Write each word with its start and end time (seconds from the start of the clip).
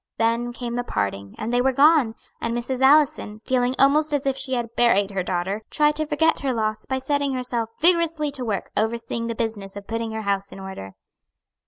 Then 0.17 0.51
came 0.51 0.77
the 0.77 0.83
parting, 0.83 1.35
and 1.37 1.53
they 1.53 1.61
were 1.61 1.71
gone; 1.71 2.15
and 2.41 2.57
Mrs. 2.57 2.81
Allison, 2.81 3.39
feeling 3.45 3.75
almost 3.77 4.15
as 4.15 4.25
if 4.25 4.35
she 4.35 4.53
had 4.55 4.75
buried 4.75 5.11
her 5.11 5.21
daughter, 5.21 5.61
tried 5.69 5.95
to 5.97 6.07
forget 6.07 6.39
her 6.39 6.55
loss 6.55 6.87
by 6.87 6.97
setting 6.97 7.33
herself 7.35 7.69
vigorously 7.79 8.31
to 8.31 8.43
work 8.43 8.71
overseeing 8.75 9.27
the 9.27 9.35
business 9.35 9.75
of 9.75 9.85
putting 9.85 10.11
her 10.13 10.23
house 10.23 10.51
in 10.51 10.59
order. 10.59 10.95